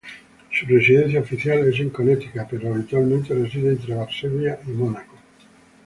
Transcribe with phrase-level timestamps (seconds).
[0.51, 5.13] Su residencia oficial es en Connecticut, pero habitualmente reside entre Varsovia y Mónaco.